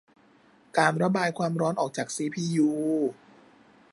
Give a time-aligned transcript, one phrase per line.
[0.77, 2.69] การระบายความร้อนออกจากซีพียู